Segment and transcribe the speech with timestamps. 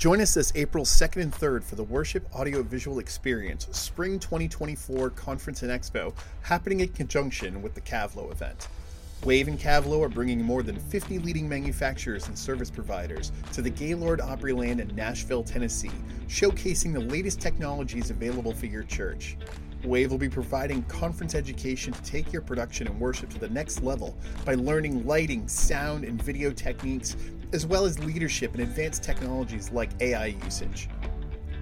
[0.00, 5.10] Join us this April 2nd and 3rd for the Worship Audio Visual Experience Spring 2024
[5.10, 8.68] Conference and Expo happening in conjunction with the Cavlo event.
[9.24, 13.68] Wave and Cavlo are bringing more than 50 leading manufacturers and service providers to the
[13.68, 15.90] Gaylord Opryland in Nashville, Tennessee,
[16.28, 19.36] showcasing the latest technologies available for your church.
[19.84, 23.82] Wave will be providing conference education to take your production and worship to the next
[23.82, 27.16] level by learning lighting, sound, and video techniques,
[27.52, 30.88] as well as leadership and advanced technologies like AI usage.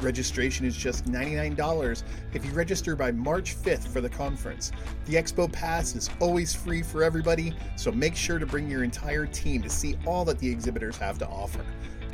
[0.01, 4.71] Registration is just $99 if you register by March 5th for the conference.
[5.07, 9.27] The Expo Pass is always free for everybody, so make sure to bring your entire
[9.27, 11.65] team to see all that the exhibitors have to offer.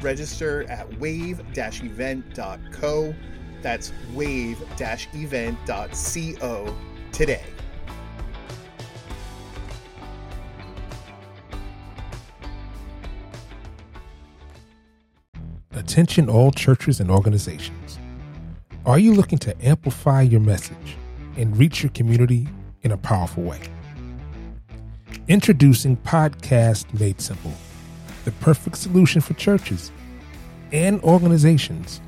[0.01, 3.15] Register at wave-event.co.
[3.61, 6.77] That's wave-event.co
[7.13, 7.43] today.
[15.95, 18.01] Attention, all churches and organizations.
[18.85, 20.97] Are you looking to amplify your message
[21.37, 22.49] and reach your community
[22.83, 23.61] in a powerful way?
[25.29, 27.53] Introducing Podcast Made Simple,
[28.25, 29.93] the perfect solution for churches
[30.73, 32.01] and organizations,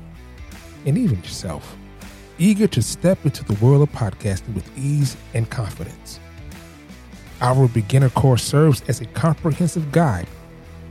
[0.85, 1.77] and even yourself,
[2.37, 6.19] eager to step into the world of podcasting with ease and confidence.
[7.39, 10.27] Our beginner course serves as a comprehensive guide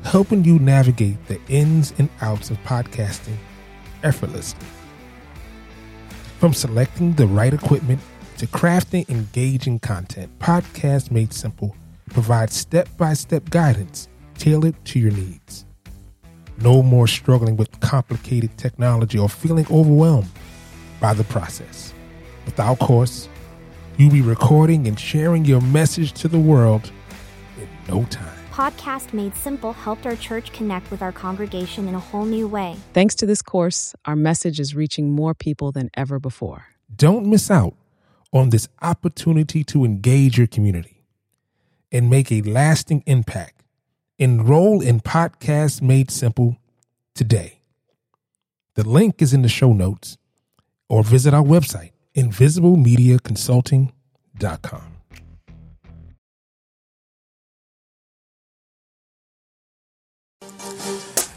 [0.07, 3.37] helping you navigate the ins and outs of podcasting
[4.05, 4.67] effortlessly.
[6.39, 8.01] From selecting the right equipment
[8.39, 11.75] to crafting engaging content, Podcast Made Simple
[12.11, 15.65] provides step by step guidance tailored to your needs.
[16.59, 20.31] No more struggling with complicated technology or feeling overwhelmed
[21.01, 21.93] by the process.
[22.45, 23.29] With our course,
[23.97, 26.93] you'll be recording and sharing your message to the world
[27.59, 28.36] in no time.
[28.57, 32.77] Podcast Made Simple helped our church connect with our congregation in a whole new way.
[32.95, 36.69] Thanks to this course, our message is reaching more people than ever before.
[36.97, 37.75] Don't miss out
[38.33, 41.05] on this opportunity to engage your community
[41.93, 43.63] and make a lasting impact.
[44.19, 46.57] Enroll in Podcast Made Simple
[47.15, 47.61] today.
[48.75, 50.17] The link is in the show notes
[50.89, 54.96] or visit our website, invisiblemediaconsulting.com.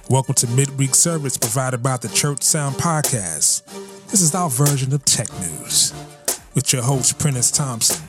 [0.09, 3.63] Welcome to Midweek Service provided by the Church Sound Podcast.
[4.09, 5.93] This is our version of tech news
[6.55, 8.03] with your host, Prentiss Thompson.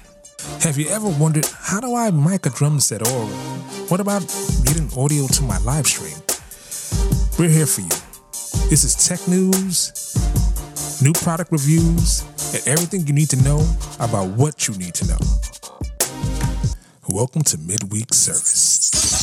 [0.62, 3.26] Have you ever wondered how do I mic a drum set or
[3.90, 4.22] what about
[4.64, 6.16] getting audio to my live stream?
[7.38, 7.90] We're here for you.
[8.70, 12.22] This is tech news, new product reviews,
[12.54, 13.60] and everything you need to know
[13.98, 15.18] about what you need to know.
[17.10, 19.19] Welcome to Midweek Service.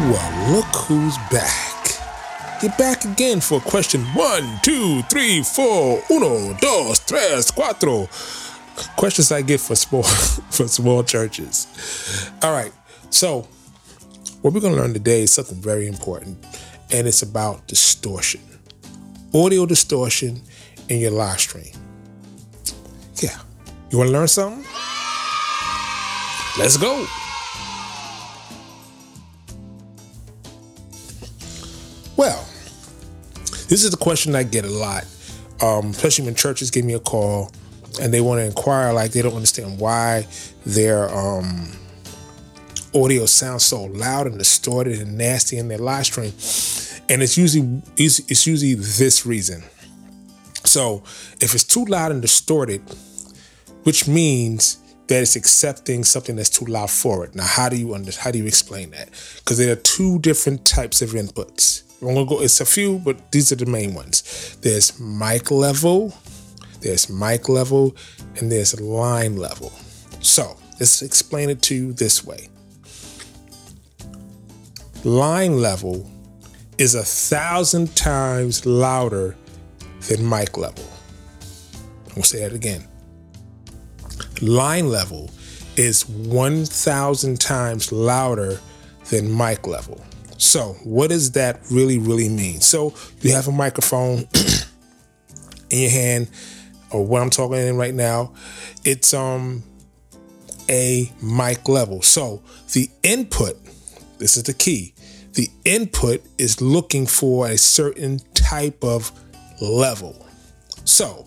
[0.00, 1.90] Well, look who's back.
[2.62, 8.08] You're back again for question one, two, three, four, uno, dos, tres, cuatro.
[8.96, 10.02] Questions I get for small
[10.50, 11.66] for small churches.
[12.42, 12.72] All right,
[13.10, 13.46] so
[14.40, 16.46] what we're gonna learn today is something very important,
[16.90, 18.40] and it's about distortion,
[19.34, 20.40] audio distortion
[20.88, 21.74] in your live stream.
[23.16, 23.38] Yeah,
[23.90, 24.64] you want to learn something?
[26.58, 27.06] Let's go.
[33.70, 35.06] This is the question I get a lot,
[35.62, 37.52] um, especially when churches give me a call
[38.02, 40.26] and they want to inquire, like they don't understand why
[40.66, 41.70] their um,
[42.92, 46.32] audio sounds so loud and distorted and nasty in their live stream,
[47.08, 49.62] and it's usually it's usually this reason.
[50.64, 51.04] So
[51.40, 52.82] if it's too loud and distorted,
[53.84, 54.78] which means
[55.10, 57.34] that it's accepting something that's too loud for it.
[57.34, 59.10] Now, how do you under, how do you explain that?
[59.38, 61.82] Because there are two different types of inputs.
[62.00, 62.40] I'm gonna go.
[62.40, 64.56] It's a few, but these are the main ones.
[64.62, 66.14] There's mic level,
[66.80, 67.94] there's mic level,
[68.36, 69.72] and there's line level.
[70.20, 72.48] So let's explain it to you this way.
[75.02, 76.08] Line level
[76.78, 79.36] is a thousand times louder
[80.08, 80.84] than mic level.
[82.06, 82.86] I'm gonna say that again.
[84.42, 85.30] Line level
[85.76, 88.60] is 1,000 times louder
[89.10, 90.00] than mic level.
[90.38, 92.60] So, what does that really, really mean?
[92.60, 94.26] So, you have a microphone
[95.70, 96.30] in your hand,
[96.90, 98.32] or what I'm talking in right now.
[98.84, 99.62] It's um
[100.70, 102.00] a mic level.
[102.00, 102.42] So,
[102.72, 103.58] the input,
[104.18, 104.94] this is the key.
[105.34, 109.12] The input is looking for a certain type of
[109.60, 110.26] level.
[110.84, 111.26] So,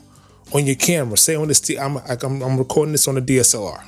[0.53, 3.83] on your camera, say on this, I'm, I'm, I'm recording this on a DSLR.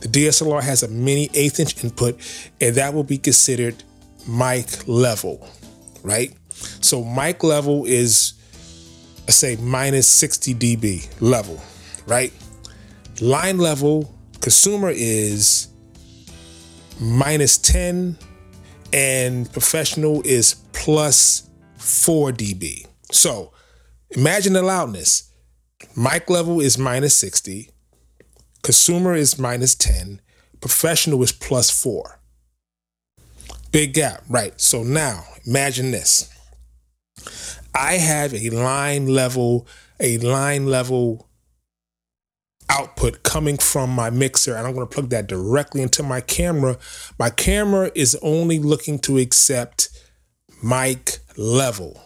[0.00, 2.18] The DSLR has a mini eighth inch input,
[2.60, 3.82] and that will be considered
[4.28, 5.48] mic level,
[6.02, 6.32] right?
[6.80, 8.34] So mic level is,
[9.22, 11.62] let's say, minus 60 dB level,
[12.06, 12.32] right?
[13.20, 15.68] Line level consumer is
[17.00, 18.18] minus 10
[18.92, 22.86] and professional is plus 4 dB.
[23.10, 23.52] So
[24.10, 25.31] imagine the loudness.
[25.96, 27.70] Mic level is minus 60,
[28.62, 30.22] consumer is minus 10,
[30.60, 32.18] professional is plus 4.
[33.72, 34.58] Big gap, right?
[34.58, 36.30] So now imagine this.
[37.74, 39.66] I have a line level,
[40.00, 41.28] a line level
[42.70, 46.78] output coming from my mixer and I'm going to plug that directly into my camera.
[47.18, 49.90] My camera is only looking to accept
[50.62, 52.00] mic level,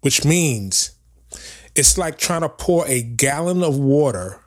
[0.00, 0.92] which means
[1.74, 4.40] it's like trying to pour a gallon of water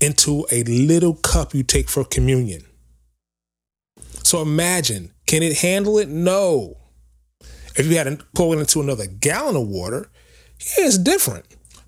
[0.00, 2.62] into a little cup you take for communion.
[4.22, 6.08] So imagine, can it handle it?
[6.08, 6.76] No.
[7.76, 10.10] If you had to pour it into another gallon of water,
[10.60, 11.44] yeah, it's different.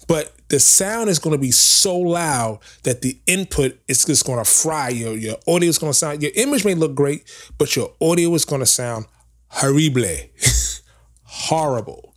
[0.08, 4.38] But the sound is going to be so loud that the input is just going
[4.38, 7.24] to fry your your audio is going to sound your image may look great
[7.58, 9.06] but your audio is going to sound
[9.48, 10.30] horrible
[11.24, 12.14] horrible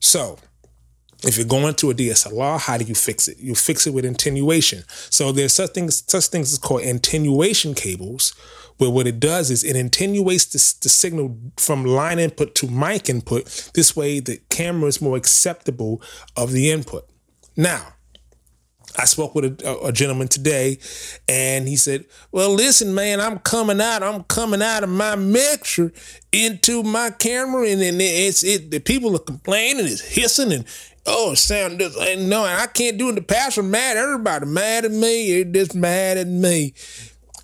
[0.00, 0.38] so
[1.26, 3.38] if you're going to a DSLR, how do you fix it?
[3.38, 4.84] You fix it with attenuation.
[4.88, 8.34] So there's such things, such things as called attenuation cables,
[8.78, 13.08] where what it does is it attenuates the, the signal from line input to mic
[13.08, 13.70] input.
[13.74, 16.00] This way, the camera is more acceptable
[16.36, 17.08] of the input.
[17.56, 17.94] Now,
[18.98, 20.78] I spoke with a, a, gentleman today,
[21.28, 24.02] and he said, "Well, listen, man, I'm coming out.
[24.02, 25.92] I'm coming out of my mixer
[26.32, 28.70] into my camera, and, and it's it.
[28.70, 30.64] The people are complaining, it's hissing, and
[31.06, 31.96] oh, sound this.
[31.96, 33.14] And no, I can't do it.
[33.14, 33.96] The pastor mad.
[33.96, 35.42] Everybody mad at me.
[35.42, 36.74] They're just mad at me,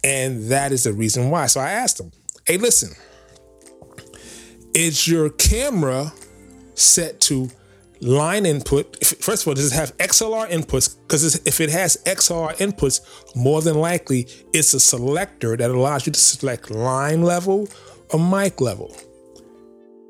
[0.05, 1.47] and that is the reason why.
[1.47, 2.13] So I asked him,
[2.47, 2.95] "Hey, listen,
[4.75, 6.13] is your camera
[6.75, 7.51] set to?"
[8.03, 10.97] line input, first of all, does it have XLR inputs?
[11.03, 13.01] Because if it has XLR inputs,
[13.37, 17.69] more than likely it's a selector that allows you to select line level
[18.11, 18.95] or mic level.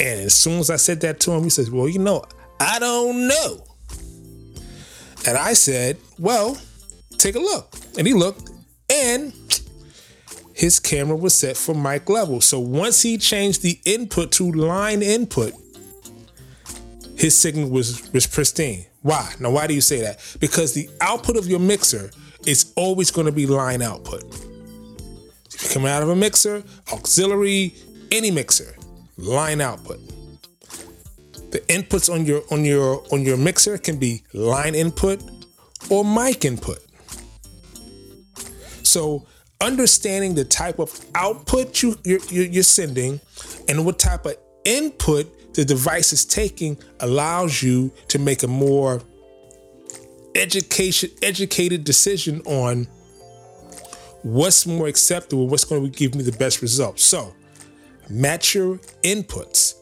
[0.00, 2.24] And as soon as I said that to him, he says, Well, you know,
[2.62, 3.64] I don't know.
[5.26, 6.56] And I said, Well,
[7.18, 7.74] take a look.
[7.98, 8.50] And he looked,
[8.90, 9.32] and
[10.54, 12.40] his camera was set for mic level.
[12.40, 15.52] So once he changed the input to line input,
[17.16, 18.86] his signal was was pristine.
[19.02, 19.32] Why?
[19.40, 20.20] Now, why do you say that?
[20.38, 22.10] Because the output of your mixer
[22.46, 24.22] is always going to be line output.
[25.52, 26.62] If you're coming out of a mixer,
[26.92, 27.74] auxiliary,
[28.10, 28.76] any mixer,
[29.16, 30.00] line output.
[31.52, 35.22] The inputs on your on your on your mixer can be line input
[35.90, 36.78] or mic input.
[38.82, 39.26] So
[39.60, 43.20] understanding the type of output you you're, you're sending
[43.68, 49.02] and what type of input the device is taking allows you to make a more
[50.34, 52.86] education educated decision on
[54.22, 57.02] what's more acceptable, what's going to give me the best results.
[57.02, 57.34] So,
[58.08, 59.74] match your inputs.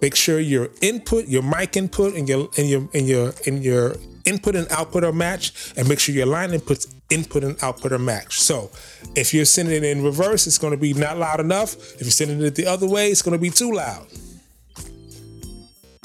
[0.00, 3.96] Make sure your input, your mic input, and your and your and your and your
[4.24, 7.98] input and output are matched, and make sure your line inputs, input and output are
[7.98, 8.40] matched.
[8.40, 8.70] So,
[9.14, 11.74] if you're sending it in reverse, it's going to be not loud enough.
[11.94, 14.06] If you're sending it the other way, it's going to be too loud.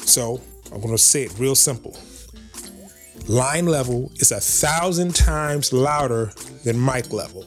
[0.06, 0.40] So
[0.72, 1.98] I'm going to say it real simple.
[3.28, 6.32] Line level is a thousand times louder
[6.64, 7.46] than mic level.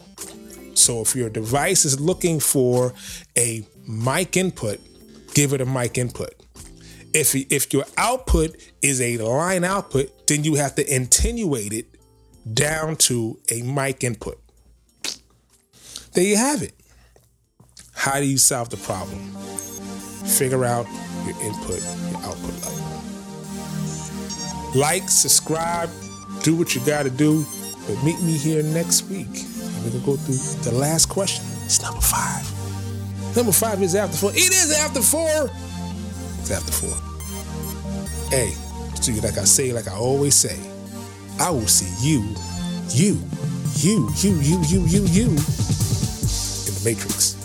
[0.74, 2.92] So if your device is looking for
[3.36, 4.80] a mic input,
[5.34, 6.34] give it a mic input.
[7.14, 11.86] If, if your output is a line output, then you have to attenuate it
[12.52, 14.38] down to a mic input.
[16.12, 16.74] There you have it.
[17.94, 19.18] How do you solve the problem?
[20.26, 20.86] Figure out
[21.24, 22.78] your input, your output level.
[24.74, 25.90] Like, subscribe,
[26.42, 27.44] do what you gotta do,
[27.86, 29.28] but meet me here next week.
[29.82, 31.44] We're gonna go through the last question.
[31.64, 32.44] It's number five.
[33.36, 34.30] Number five is after four.
[34.32, 35.50] It is after four.
[36.50, 36.96] After four.
[38.30, 38.52] Hey,
[39.00, 40.58] so you like I say, like I always say,
[41.38, 42.34] I will see you,
[42.88, 43.20] you,
[43.76, 47.37] you, you, you, you, you, you in the Matrix.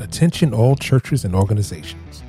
[0.00, 2.22] Attention, all churches and organizations.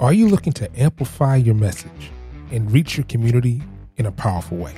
[0.00, 2.10] Are you looking to amplify your message
[2.50, 3.62] and reach your community
[3.98, 4.74] in a powerful way?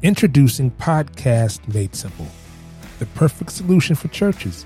[0.00, 2.26] Introducing Podcast Made Simple,
[2.98, 4.64] the perfect solution for churches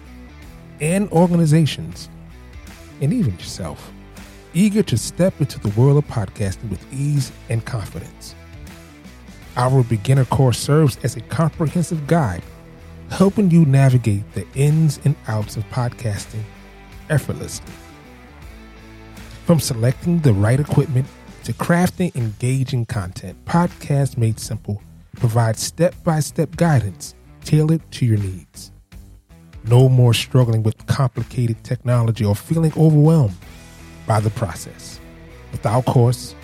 [0.81, 2.09] and organizations,
[3.01, 3.93] and even yourself,
[4.55, 8.37] eager to step into the world of podcasting with ease and confidence.
[9.57, 12.45] Our beginner course serves as a comprehensive guide,
[13.13, 16.43] helping you navigate the ins and outs of podcasting
[17.11, 17.73] effortlessly.
[19.45, 21.07] From selecting the right equipment
[21.45, 24.83] to crafting engaging content, Podcast Made Simple
[25.17, 27.15] provides step by step guidance
[27.45, 28.73] tailored to your needs.
[29.65, 33.37] No more struggling with complicated technology or feeling overwhelmed
[34.07, 34.99] by the process.
[35.51, 36.35] With our course,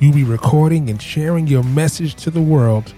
[0.00, 2.94] you'll be recording and sharing your message to the world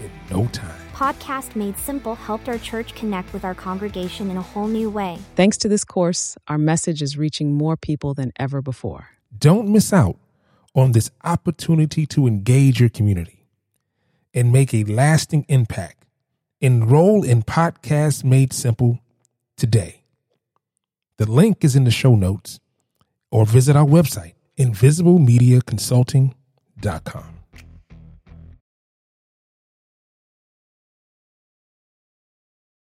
[0.00, 0.77] in no time.
[0.98, 5.16] Podcast Made Simple helped our church connect with our congregation in a whole new way.
[5.36, 9.10] Thanks to this course, our message is reaching more people than ever before.
[9.38, 10.18] Don't miss out
[10.74, 13.46] on this opportunity to engage your community
[14.34, 16.04] and make a lasting impact.
[16.60, 18.98] Enroll in Podcast Made Simple
[19.56, 20.02] today.
[21.18, 22.58] The link is in the show notes
[23.30, 27.37] or visit our website, invisiblemediaconsulting.com.